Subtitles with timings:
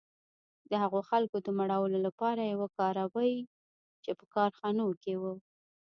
[0.69, 3.33] د هغو خلکو د مړولو لپاره یې وکاروي
[4.03, 5.33] چې په کارخانو کې وو